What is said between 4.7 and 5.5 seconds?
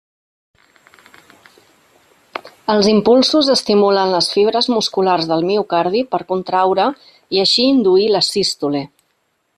musculars del